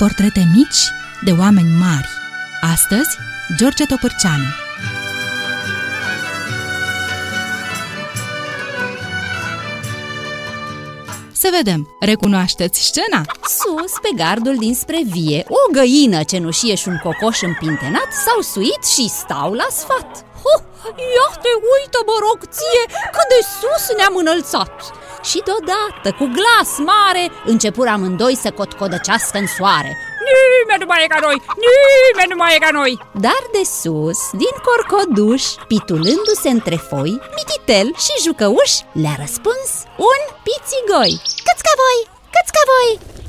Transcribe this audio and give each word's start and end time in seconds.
portrete 0.00 0.48
mici 0.54 0.82
de 1.24 1.32
oameni 1.38 1.70
mari. 1.78 2.08
Astăzi, 2.60 3.16
George 3.56 3.84
Topârceanu. 3.84 4.44
Să 11.32 11.48
vedem, 11.56 11.88
recunoașteți 12.00 12.80
scena? 12.80 13.22
Sus, 13.58 13.92
pe 14.02 14.10
gardul 14.16 14.56
dinspre 14.56 15.00
vie, 15.04 15.44
o 15.48 15.72
găină 15.72 16.22
cenușieș 16.22 16.80
și 16.80 16.88
un 16.88 16.98
cocoș 17.02 17.40
împintenat 17.42 18.08
s-au 18.24 18.40
suit 18.40 18.82
și 18.94 19.08
stau 19.08 19.52
la 19.52 19.66
sfat. 19.70 20.24
Huh, 20.42 20.60
ia 21.16 21.28
te 21.42 21.52
uită, 21.72 21.98
mă 22.06 22.16
rog, 22.26 22.38
ție, 22.56 22.84
cât 23.14 23.28
de 23.34 23.40
sus 23.58 23.96
ne-am 23.96 24.16
înălțat! 24.16 24.99
Și 25.22 25.42
deodată, 25.48 26.08
cu 26.18 26.26
glas 26.38 26.70
mare, 26.78 27.24
începură 27.44 27.88
amândoi 27.88 28.36
să 28.36 28.50
cotcodăcească 28.50 29.38
în 29.38 29.46
soare. 29.46 29.92
Nimeni 30.30 30.80
nu 30.82 30.86
mai 30.86 31.04
e 31.04 31.06
ca 31.14 31.18
noi! 31.26 31.42
Nimeni 31.66 32.30
nu 32.32 32.36
mai 32.36 32.54
e 32.54 32.64
ca 32.66 32.70
noi! 32.80 32.92
Dar 33.26 33.42
de 33.52 33.62
sus, 33.80 34.20
din 34.42 34.54
corcoduș, 34.66 35.44
pitulându-se 35.70 36.48
între 36.48 36.76
foi, 36.88 37.12
Mititel 37.36 37.86
și 38.04 38.22
Jucăuș 38.24 38.72
le-a 39.02 39.16
răspuns 39.24 39.70
un 40.10 40.20
pițigoi. 40.46 41.14
Câți 41.46 41.64
ca 41.66 41.74
voi! 41.82 41.98
Câți 42.34 42.52
ca 42.56 42.62
voi! 42.72 43.19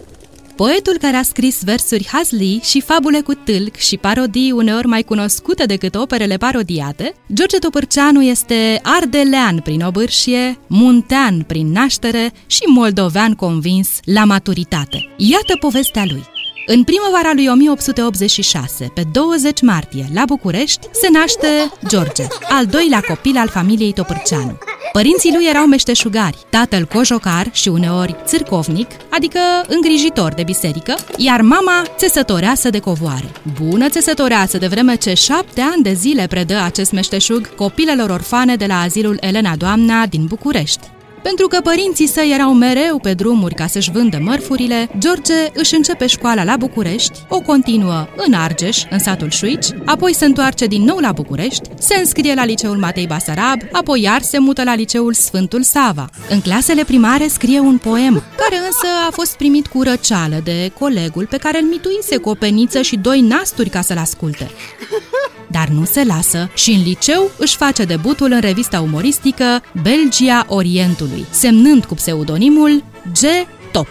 Poetul 0.61 0.97
care 0.97 1.17
a 1.17 1.23
scris 1.23 1.63
versuri 1.63 2.07
hazli 2.11 2.59
și 2.63 2.81
fabule 2.81 3.21
cu 3.21 3.33
tâlc 3.33 3.75
și 3.75 3.97
parodii 3.97 4.51
uneori 4.51 4.87
mai 4.87 5.03
cunoscute 5.03 5.63
decât 5.65 5.95
operele 5.95 6.37
parodiate, 6.37 7.13
George 7.33 7.57
Topârceanu 7.57 8.21
este 8.21 8.79
ardelean 8.83 9.59
prin 9.59 9.81
obârșie, 9.81 10.59
muntean 10.67 11.43
prin 11.47 11.71
naștere 11.71 12.31
și 12.45 12.61
moldovean 12.65 13.33
convins 13.33 13.89
la 14.03 14.23
maturitate. 14.23 15.09
Iată 15.17 15.57
povestea 15.59 16.03
lui. 16.05 16.23
În 16.65 16.83
primăvara 16.83 17.31
lui 17.33 17.47
1886, 17.47 18.91
pe 18.93 19.03
20 19.11 19.61
martie, 19.61 20.05
la 20.13 20.23
București, 20.25 20.87
se 20.91 21.07
naște 21.11 21.71
George, 21.87 22.23
al 22.49 22.65
doilea 22.65 23.03
copil 23.07 23.37
al 23.37 23.47
familiei 23.47 23.93
Topârceanu. 23.93 24.57
Părinții 24.91 25.33
lui 25.33 25.45
erau 25.49 25.65
meșteșugari, 25.65 26.37
tatăl 26.49 26.85
cojocar 26.85 27.49
și 27.51 27.67
uneori 27.67 28.15
țârcovnic, 28.25 28.87
adică 29.09 29.39
îngrijitor 29.67 30.33
de 30.33 30.43
biserică, 30.43 30.95
iar 31.17 31.41
mama 31.41 31.83
țesătoreasă 31.97 32.69
de 32.69 32.79
covoare. 32.79 33.31
Bună 33.61 33.89
țesătoreasă 33.89 34.57
de 34.57 34.67
vreme 34.67 34.95
ce 34.95 35.13
șapte 35.13 35.61
ani 35.61 35.83
de 35.83 35.93
zile 35.93 36.27
predă 36.27 36.61
acest 36.63 36.91
meșteșug 36.91 37.55
copilelor 37.55 38.09
orfane 38.09 38.55
de 38.55 38.65
la 38.65 38.79
azilul 38.79 39.17
Elena 39.19 39.55
Doamna 39.55 40.05
din 40.05 40.25
București. 40.25 40.89
Pentru 41.23 41.47
că 41.47 41.59
părinții 41.63 42.07
săi 42.07 42.31
erau 42.33 42.53
mereu 42.53 42.99
pe 42.99 43.13
drumuri 43.13 43.55
ca 43.55 43.67
să-și 43.67 43.91
vândă 43.91 44.19
mărfurile, 44.21 44.89
George 44.97 45.33
își 45.53 45.75
începe 45.75 46.07
școala 46.07 46.43
la 46.43 46.57
București, 46.57 47.19
o 47.29 47.39
continuă 47.39 48.07
în 48.15 48.33
Argeș, 48.33 48.83
în 48.89 48.99
satul 48.99 49.29
Șuici, 49.29 49.65
apoi 49.85 50.13
se 50.13 50.25
întoarce 50.25 50.65
din 50.65 50.83
nou 50.83 50.97
la 50.97 51.11
București, 51.11 51.69
se 51.79 51.95
înscrie 51.95 52.33
la 52.33 52.45
liceul 52.45 52.77
Matei 52.77 53.07
Basarab, 53.07 53.59
apoi 53.71 54.01
iar 54.01 54.21
se 54.21 54.39
mută 54.39 54.63
la 54.63 54.75
liceul 54.75 55.13
Sfântul 55.13 55.63
Sava. 55.63 56.09
În 56.29 56.41
clasele 56.41 56.83
primare 56.83 57.27
scrie 57.27 57.59
un 57.59 57.77
poem, 57.77 58.23
care 58.37 58.55
însă 58.55 58.87
a 59.07 59.11
fost 59.11 59.35
primit 59.37 59.67
cu 59.67 59.81
răceală 59.81 60.41
de 60.43 60.71
colegul 60.79 61.25
pe 61.25 61.37
care 61.37 61.59
îl 61.61 61.67
mituise 61.67 62.17
cu 62.17 62.29
o 62.29 62.33
peniță 62.33 62.81
și 62.81 62.95
doi 62.95 63.21
nasturi 63.21 63.69
ca 63.69 63.81
să-l 63.81 63.97
asculte. 63.97 64.51
Dar 65.51 65.67
nu 65.67 65.85
se 65.85 66.03
lasă 66.03 66.49
și 66.55 66.71
în 66.71 66.81
liceu 66.81 67.31
își 67.37 67.55
face 67.55 67.83
debutul 67.83 68.31
în 68.31 68.39
revista 68.39 68.81
umoristică 68.81 69.61
Belgia 69.81 70.45
Orientului, 70.47 71.25
semnând 71.29 71.85
cu 71.85 71.93
pseudonimul 71.93 72.83
G. 73.11 73.47
Top. 73.71 73.87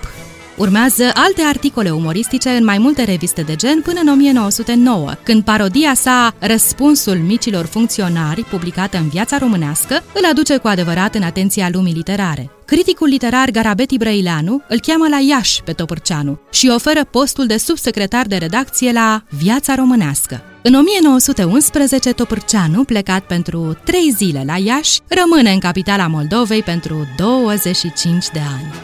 Urmează 0.57 1.11
alte 1.15 1.43
articole 1.43 1.91
umoristice 1.91 2.49
în 2.49 2.65
mai 2.65 2.79
multe 2.79 3.05
reviste 3.05 3.43
de 3.43 3.57
gen 3.57 3.81
până 3.81 4.01
în 4.01 4.09
1909, 4.09 5.13
când 5.23 5.43
parodia 5.43 5.95
sa 5.95 6.35
Răspunsul 6.39 7.17
micilor 7.17 7.65
funcționari, 7.65 8.45
publicată 8.45 8.97
în 8.97 9.09
viața 9.09 9.39
românească, 9.39 10.05
îl 10.15 10.25
aduce 10.31 10.57
cu 10.57 10.69
adevărat 10.69 11.15
în 11.15 11.23
atenția 11.23 11.69
lumii 11.73 11.95
literare. 11.95 12.51
Criticul 12.65 13.09
literar 13.09 13.51
Garabeti 13.51 13.97
Brăileanu 13.97 14.63
îl 14.69 14.81
cheamă 14.81 15.09
la 15.09 15.19
Iași 15.19 15.63
pe 15.63 15.73
Topârceanu 15.73 16.41
și 16.51 16.71
oferă 16.75 17.05
postul 17.05 17.47
de 17.47 17.57
subsecretar 17.57 18.27
de 18.27 18.37
redacție 18.37 18.93
la 18.93 19.23
Viața 19.29 19.75
Românească. 19.75 20.50
În 20.63 20.75
1911, 20.75 22.13
Topârceanu, 22.13 22.85
plecat 22.85 23.23
pentru 23.23 23.77
trei 23.85 24.13
zile 24.17 24.43
la 24.47 24.57
Iași, 24.57 25.01
rămâne 25.09 25.53
în 25.53 25.59
capitala 25.59 26.07
Moldovei 26.07 26.63
pentru 26.63 27.07
25 27.17 28.27
de 28.33 28.39
ani. 28.39 28.75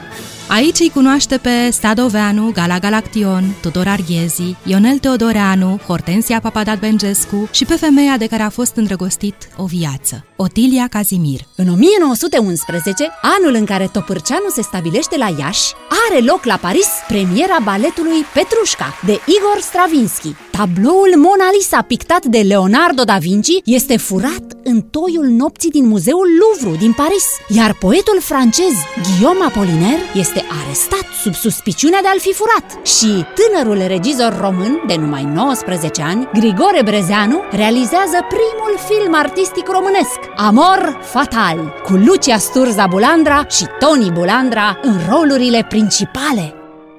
Aici 0.48 0.78
îi 0.78 0.90
cunoaște 0.90 1.36
pe 1.36 1.70
Stadoveanu, 1.70 2.50
Gala 2.54 2.78
Galaction, 2.78 3.54
Tudor 3.60 3.86
Arghezi, 3.86 4.54
Ionel 4.64 4.98
Teodoreanu, 4.98 5.80
Hortensia 5.86 6.40
Papadat 6.40 6.78
Bengescu 6.78 7.48
și 7.52 7.64
pe 7.64 7.74
femeia 7.74 8.16
de 8.16 8.26
care 8.26 8.42
a 8.42 8.48
fost 8.48 8.76
îndrăgostit 8.76 9.34
o 9.56 9.64
viață, 9.64 10.24
Otilia 10.36 10.86
Cazimir. 10.90 11.40
În 11.56 11.68
1911, 11.68 13.08
anul 13.22 13.54
în 13.54 13.64
care 13.64 13.88
Topârceanu 13.92 14.48
se 14.48 14.62
stabilește 14.62 15.16
la 15.16 15.34
Iași, 15.38 15.72
are 16.10 16.24
loc 16.24 16.44
la 16.44 16.56
Paris 16.56 16.88
premiera 17.08 17.56
baletului 17.62 18.24
Petrușca 18.34 18.98
de 19.06 19.12
Igor 19.12 19.60
Stravinsky. 19.60 20.34
Tabloul 20.56 21.12
Mona 21.16 21.50
Lisa 21.52 21.82
pictat 21.82 22.24
de 22.24 22.38
Leonardo 22.38 23.02
da 23.02 23.16
Vinci 23.16 23.60
este 23.64 23.96
furat 23.96 24.44
în 24.64 24.80
toiul 24.80 25.26
nopții 25.26 25.70
din 25.70 25.86
Muzeul 25.86 26.26
Louvre 26.40 26.78
din 26.78 26.92
Paris, 26.92 27.24
iar 27.48 27.74
poetul 27.74 28.20
francez 28.20 28.72
Guillaume 29.02 29.44
Apollinaire 29.44 30.02
este 30.14 30.44
arestat 30.62 31.06
sub 31.22 31.34
suspiciunea 31.34 32.00
de 32.02 32.08
a-l 32.08 32.18
fi 32.20 32.32
furat. 32.32 32.86
Și 32.86 33.24
tânărul 33.36 33.86
regizor 33.86 34.38
român 34.40 34.82
de 34.86 34.96
numai 34.96 35.24
19 35.24 36.02
ani, 36.02 36.28
Grigore 36.32 36.82
Brezeanu, 36.84 37.40
realizează 37.50 38.18
primul 38.28 38.78
film 38.88 39.14
artistic 39.14 39.68
românesc, 39.68 40.18
Amor 40.36 40.98
Fatal, 41.02 41.72
cu 41.84 41.92
Lucia 41.92 42.38
Sturza 42.38 42.86
Bulandra 42.86 43.46
și 43.48 43.64
Tony 43.78 44.10
Bulandra 44.10 44.78
în 44.82 44.94
rolurile 45.08 45.66
principale. 45.68 46.54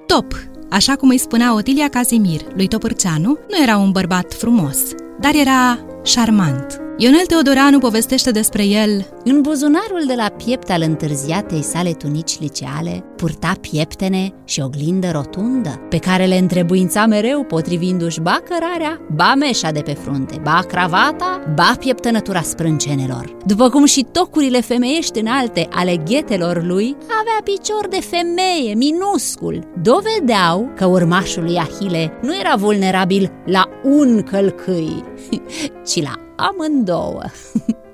Top! 0.06 0.47
Așa 0.70 0.96
cum 0.96 1.10
îi 1.10 1.18
spunea 1.18 1.54
Otilia 1.56 1.90
Cazimir 1.90 2.42
lui 2.56 2.68
Topârceanu, 2.68 3.40
nu 3.50 3.62
era 3.62 3.78
un 3.78 3.92
bărbat 3.92 4.34
frumos, 4.34 4.80
dar 5.20 5.36
era 5.36 5.80
șarmant. 6.04 6.87
Ionel 7.00 7.26
Teodoreanu 7.26 7.80
povestește 7.80 8.32
despre 8.32 8.66
el 8.66 9.06
În 9.24 9.42
buzunarul 9.42 10.04
de 10.08 10.14
la 10.14 10.30
piept 10.46 10.70
al 10.70 10.82
întârziatei 10.82 11.62
sale 11.62 11.92
tunici 11.92 12.40
liceale 12.40 13.04
purta 13.16 13.54
pieptene 13.62 14.34
și 14.46 14.62
oglindă 14.62 15.12
rotundă, 15.12 15.70
pe 15.90 15.98
care 15.98 16.26
le 16.26 16.38
întrebuința 16.38 17.06
mereu 17.06 17.44
potrivindu-și 17.44 18.20
ba 18.20 18.40
cărarea, 18.50 19.02
ba 19.16 19.34
meșa 19.36 19.72
de 19.72 19.80
pe 19.80 19.94
frunte, 19.94 20.40
ba 20.44 20.60
cravata, 20.68 21.54
ba 21.56 21.76
pieptănătura 21.80 22.42
sprâncenelor. 22.42 23.38
După 23.46 23.70
cum 23.70 23.86
și 23.86 24.06
tocurile 24.12 24.62
femeiești 24.62 25.20
înalte 25.20 25.68
ale 25.72 25.98
ghetelor 25.98 26.64
lui 26.64 26.96
avea 27.02 27.42
picior 27.44 27.88
de 27.90 28.00
femeie, 28.02 28.74
minuscul, 28.74 29.68
dovedeau 29.82 30.72
că 30.76 30.86
urmașul 30.86 31.44
lui 31.44 31.58
Ahile 31.58 32.12
nu 32.22 32.36
era 32.40 32.56
vulnerabil 32.56 33.32
la 33.46 33.70
un 33.84 34.24
călcâi, 34.24 35.04
ci 35.90 36.02
la 36.02 36.27
a. 36.40 37.32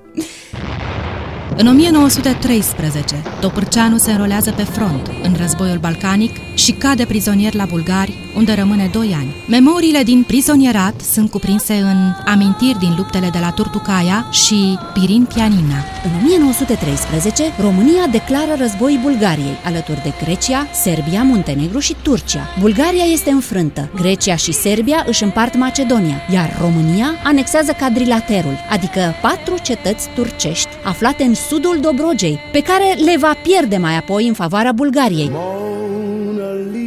În 1.56 1.66
1913, 1.66 3.22
Topârceanu 3.40 3.96
se 3.96 4.10
înrolează 4.10 4.50
pe 4.50 4.62
front 4.62 5.10
în 5.22 5.34
războiul 5.40 5.78
balcanic 5.78 6.36
și 6.54 6.72
cade 6.72 7.04
prizonier 7.04 7.54
la 7.54 7.64
bulgari, 7.64 8.12
unde 8.36 8.52
rămâne 8.52 8.88
2 8.92 9.16
ani. 9.18 9.34
Memoriile 9.48 10.02
din 10.02 10.24
prizonierat 10.26 11.00
sunt 11.00 11.30
cuprinse 11.30 11.74
în 11.74 12.12
amintiri 12.26 12.78
din 12.78 12.94
luptele 12.96 13.28
de 13.32 13.38
la 13.38 13.50
Turtucaia 13.50 14.26
și 14.30 14.78
Pirin 14.92 15.24
Pianina. 15.34 15.84
În 16.04 16.10
1913, 16.24 17.42
România 17.60 18.06
declară 18.10 18.54
război 18.58 18.98
Bulgariei, 19.02 19.58
alături 19.64 20.02
de 20.02 20.12
Grecia, 20.24 20.66
Serbia, 20.72 21.22
Muntenegru 21.22 21.78
și 21.78 21.96
Turcia. 22.02 22.48
Bulgaria 22.60 23.04
este 23.04 23.30
înfrântă, 23.30 23.88
Grecia 23.94 24.36
și 24.36 24.52
Serbia 24.52 25.04
își 25.06 25.22
împart 25.22 25.56
Macedonia, 25.56 26.22
iar 26.32 26.56
România 26.60 27.14
anexează 27.24 27.72
cadrilaterul, 27.72 28.58
adică 28.70 29.14
patru 29.22 29.54
cetăți 29.62 30.08
turcești 30.14 30.68
aflate 30.84 31.22
în 31.22 31.34
sudul 31.48 31.78
Dobrogei, 31.80 32.38
pe 32.52 32.60
care 32.60 32.96
le 33.04 33.16
va 33.18 33.36
pierde 33.42 33.76
mai 33.76 33.96
apoi 33.96 34.28
în 34.28 34.34
favoarea 34.34 34.72
Bulgariei. 34.72 35.30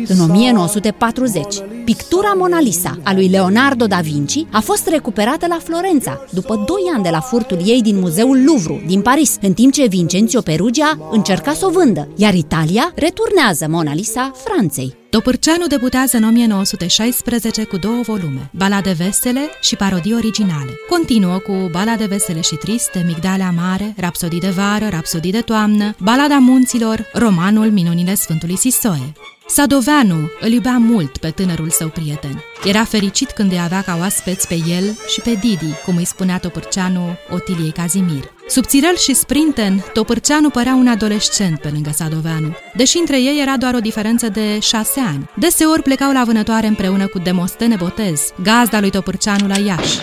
În 0.07 0.19
1940, 0.19 1.55
pictura 1.85 2.33
Mona 2.35 2.59
Lisa 2.59 2.97
a 3.03 3.13
lui 3.13 3.27
Leonardo 3.27 3.85
da 3.85 3.97
Vinci 3.97 4.45
a 4.51 4.59
fost 4.59 4.87
recuperată 4.87 5.45
la 5.49 5.57
Florența, 5.63 6.21
după 6.31 6.55
2 6.55 6.65
ani 6.93 7.03
de 7.03 7.09
la 7.09 7.19
furtul 7.19 7.57
ei 7.65 7.81
din 7.81 7.99
Muzeul 7.99 8.43
Louvre, 8.45 8.83
din 8.87 9.01
Paris, 9.01 9.37
în 9.41 9.53
timp 9.53 9.73
ce 9.73 9.87
Vincenzo 9.87 10.41
Perugia 10.41 11.09
încerca 11.11 11.53
să 11.53 11.65
o 11.65 11.69
vândă, 11.69 12.07
iar 12.15 12.33
Italia 12.33 12.91
returnează 12.95 13.65
Mona 13.69 13.93
Lisa 13.93 14.31
Franței. 14.35 15.06
Topârceanu 15.17 15.67
debutează 15.67 16.17
în 16.17 16.23
1916 16.23 17.63
cu 17.63 17.77
două 17.77 18.01
volume, 18.01 18.49
balade 18.53 18.91
vesele 18.91 19.49
și 19.61 19.75
parodii 19.75 20.13
originale. 20.13 20.71
Continuă 20.89 21.37
cu 21.37 21.67
balade 21.71 22.05
vesele 22.05 22.41
și 22.41 22.55
triste, 22.55 23.03
Migdalea 23.05 23.51
Mare, 23.51 23.93
Rapsodii 23.97 24.39
de 24.39 24.49
vară, 24.49 24.87
Rapsodii 24.89 25.31
de 25.31 25.41
toamnă, 25.41 25.95
Balada 25.99 26.37
munților, 26.37 27.09
romanul 27.13 27.71
Minunile 27.71 28.15
Sfântului 28.15 28.57
Sisoe. 28.57 29.13
Sadoveanu 29.49 30.31
îl 30.39 30.51
iubea 30.51 30.77
mult 30.77 31.17
pe 31.17 31.29
tânărul 31.29 31.69
său 31.69 31.87
prieten. 31.87 32.43
Era 32.63 32.83
fericit 32.83 33.31
când 33.31 33.51
îi 33.51 33.59
avea 33.63 33.81
ca 33.81 33.97
oaspeți 33.99 34.47
pe 34.47 34.59
el 34.67 34.97
și 35.07 35.21
pe 35.21 35.33
Didi, 35.33 35.73
cum 35.85 35.95
îi 35.95 36.05
spunea 36.05 36.37
Topârceanu 36.37 37.17
Otiliei 37.29 37.71
Cazimir. 37.71 38.31
Subțirel 38.47 38.97
și 38.97 39.13
sprinten, 39.13 39.85
Topârceanu 39.93 40.49
părea 40.49 40.73
un 40.73 40.87
adolescent 40.87 41.59
pe 41.59 41.69
lângă 41.73 41.91
Sadoveanu, 41.93 42.55
deși 42.75 42.97
între 42.97 43.21
ei 43.21 43.41
era 43.41 43.57
doar 43.57 43.73
o 43.73 43.79
diferență 43.79 44.29
de 44.29 44.59
șase 44.59 44.99
ani. 44.99 45.29
Deseori 45.35 45.81
plecau 45.81 46.11
la 46.11 46.23
vânătoare 46.23 46.67
împreună 46.67 47.07
cu 47.07 47.19
Demostene 47.19 47.75
Botez, 47.75 48.21
gazda 48.43 48.79
lui 48.79 48.89
Topârceanu 48.89 49.47
la 49.47 49.57
Iași. 49.57 49.97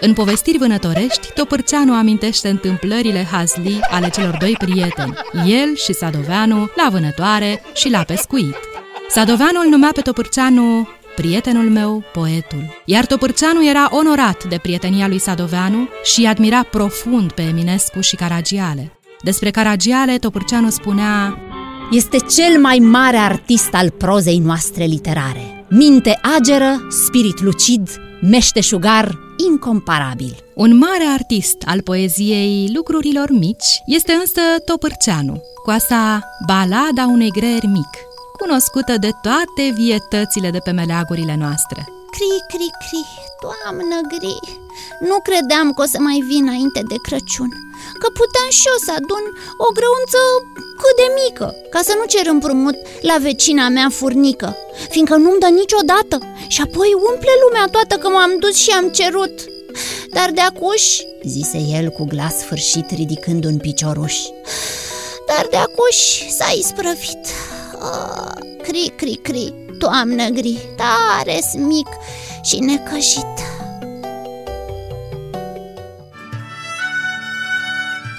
În 0.00 0.12
povestiri 0.12 0.58
vânătorești, 0.58 1.32
Topârceanu 1.34 1.94
amintește 1.94 2.48
întâmplările 2.48 3.28
hazli 3.30 3.78
ale 3.90 4.08
celor 4.08 4.36
doi 4.40 4.56
prieteni, 4.58 5.14
el 5.46 5.76
și 5.76 5.92
Sadoveanu, 5.92 6.70
la 6.76 6.88
vânătoare 6.90 7.62
și 7.74 7.90
la 7.90 8.02
pescuit. 8.02 8.56
Sadoveanu 9.12 9.60
îl 9.60 9.68
numea 9.68 9.90
pe 9.94 10.00
Topârceanu 10.00 10.88
prietenul 11.16 11.70
meu, 11.70 12.04
poetul. 12.12 12.82
Iar 12.84 13.06
Topârceanu 13.06 13.68
era 13.68 13.88
onorat 13.90 14.44
de 14.44 14.58
prietenia 14.62 15.08
lui 15.08 15.18
Sadoveanu 15.18 15.88
și 16.04 16.26
admira 16.26 16.62
profund 16.62 17.32
pe 17.32 17.42
Eminescu 17.42 18.00
și 18.00 18.16
Caragiale. 18.16 18.92
Despre 19.22 19.50
Caragiale, 19.50 20.18
Topârceanu 20.18 20.70
spunea 20.70 21.38
Este 21.90 22.16
cel 22.16 22.60
mai 22.60 22.78
mare 22.78 23.16
artist 23.16 23.74
al 23.74 23.90
prozei 23.90 24.38
noastre 24.38 24.84
literare. 24.84 25.64
Minte 25.68 26.18
ageră, 26.36 26.86
spirit 27.04 27.40
lucid, 27.40 27.88
meșteșugar 28.20 29.18
incomparabil. 29.50 30.36
Un 30.54 30.76
mare 30.76 31.04
artist 31.12 31.56
al 31.66 31.82
poeziei 31.82 32.70
lucrurilor 32.74 33.30
mici 33.30 33.82
este 33.86 34.12
însă 34.12 34.40
Topârceanu, 34.64 35.42
cu 35.64 35.70
asta 35.70 36.20
balada 36.46 37.04
unui 37.06 37.30
greier 37.30 37.64
mic, 37.72 37.88
cunoscută 38.42 38.94
de 39.06 39.12
toate 39.26 39.64
vietățile 39.82 40.48
de 40.56 40.60
pe 40.66 40.72
meleagurile 40.80 41.36
noastre. 41.44 41.80
Cri, 42.16 42.36
cri, 42.52 42.70
cri, 42.82 43.04
toamnă 43.44 43.98
gri 44.12 44.38
Nu 45.08 45.16
credeam 45.26 45.66
că 45.74 45.80
o 45.84 45.88
să 45.92 45.98
mai 46.08 46.18
vin 46.30 46.44
înainte 46.48 46.80
de 46.90 46.98
Crăciun 47.06 47.50
Că 48.00 48.08
puteam 48.20 48.50
și 48.58 48.66
eu 48.72 48.78
să 48.86 48.90
adun 48.98 49.24
o 49.66 49.68
grăunță 49.78 50.20
cât 50.80 50.94
de 51.02 51.08
mică 51.20 51.46
Ca 51.72 51.80
să 51.88 51.92
nu 51.98 52.04
cer 52.12 52.26
împrumut 52.34 52.76
la 53.10 53.16
vecina 53.26 53.64
mea 53.76 53.88
furnică 53.98 54.50
Fiindcă 54.92 55.16
nu-mi 55.16 55.42
dă 55.44 55.50
niciodată. 55.62 56.16
Și 56.54 56.60
apoi 56.66 56.90
umple 57.10 57.34
lumea 57.42 57.66
toată 57.74 57.94
că 58.02 58.08
m-am 58.08 58.32
dus 58.42 58.56
și 58.64 58.70
am 58.70 58.88
cerut. 58.98 59.36
Dar 60.16 60.30
de 60.30 60.40
acuș, 60.40 60.84
zise 61.34 61.60
el 61.76 61.86
cu 61.96 62.04
glas 62.12 62.34
sfârșit 62.38 62.88
ridicând 62.90 63.44
un 63.44 63.58
picioruș 63.58 64.16
Dar 65.30 65.46
de 65.50 65.56
acuș 65.56 65.98
s-a 66.36 66.50
isprăvit 66.62 67.24
Oh, 67.82 68.32
cri, 68.62 68.92
cri, 68.96 69.18
cri, 69.22 69.54
toamnă 69.78 70.28
gri, 70.28 70.58
tare 70.76 71.40
mic 71.56 71.88
și 72.42 72.58
necăjit. 72.58 73.34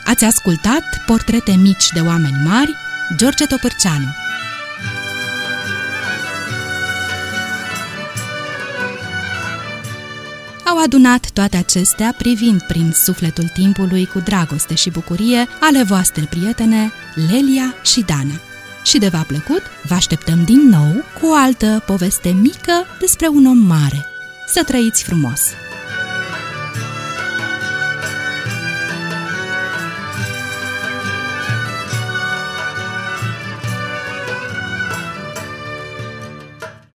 Ați 0.06 0.26
ascultat 0.26 0.84
Portrete 1.06 1.52
mici 1.52 1.90
de 1.94 2.00
oameni 2.00 2.42
mari, 2.46 2.76
George 3.18 3.46
Topârceanu. 3.46 4.06
Au 10.66 10.78
adunat 10.84 11.30
toate 11.34 11.58
acestea 11.58 12.14
privind 12.18 12.62
prin 12.62 12.92
sufletul 12.92 13.48
timpului 13.54 14.06
cu 14.06 14.20
dragoste 14.20 14.76
și 14.76 14.90
bucurie 14.90 15.48
ale 15.60 15.84
voastre 15.84 16.28
prietene 16.30 16.92
Lelia 17.16 17.76
și 17.84 18.02
Dana 18.02 18.51
și 18.84 18.98
de 18.98 19.08
v-a 19.08 19.24
plăcut, 19.28 19.62
vă 19.88 19.94
așteptăm 19.94 20.44
din 20.44 20.70
nou 20.70 21.04
cu 21.20 21.28
o 21.28 21.34
altă 21.36 21.84
poveste 21.86 22.30
mică 22.30 22.86
despre 23.00 23.28
un 23.28 23.46
om 23.46 23.58
mare. 23.58 24.06
Să 24.48 24.64
trăiți 24.64 25.04
frumos! 25.04 25.42